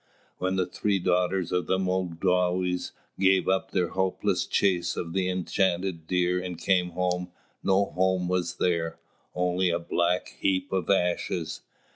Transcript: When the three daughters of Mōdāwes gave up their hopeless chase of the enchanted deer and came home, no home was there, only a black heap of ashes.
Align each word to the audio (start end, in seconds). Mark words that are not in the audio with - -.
When 0.39 0.55
the 0.55 0.65
three 0.65 0.97
daughters 0.97 1.51
of 1.51 1.67
Mōdāwes 1.67 2.91
gave 3.19 3.47
up 3.47 3.69
their 3.69 3.89
hopeless 3.89 4.47
chase 4.47 4.97
of 4.97 5.13
the 5.13 5.29
enchanted 5.29 6.07
deer 6.07 6.41
and 6.41 6.57
came 6.57 6.89
home, 6.93 7.31
no 7.61 7.85
home 7.85 8.27
was 8.27 8.55
there, 8.55 8.97
only 9.35 9.69
a 9.69 9.77
black 9.77 10.37
heap 10.39 10.71
of 10.73 10.89
ashes. 10.89 11.61